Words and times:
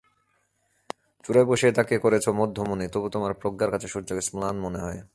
চূড়ায় 1.25 1.45
বসিয়ে 1.45 1.73
তাকে 1.73 1.95
করেছ 1.97 2.25
মধ্যমণি, 2.29 2.85
তবুতোমার 2.87 3.33
প্রজ্ঞার 3.33 3.71
কাছে 3.71 3.87
সূর্যকে 3.87 4.23
ম্লান 4.35 4.55
মনে 4.59 4.79
হয়। 4.79 5.01